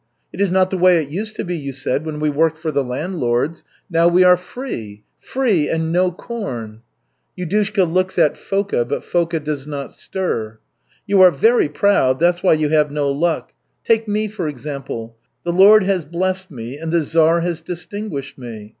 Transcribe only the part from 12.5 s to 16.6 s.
you have no luck. Take me, for example. The Lord has blessed